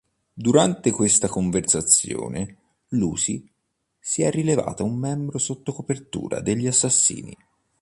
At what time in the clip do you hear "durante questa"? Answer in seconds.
0.33-1.27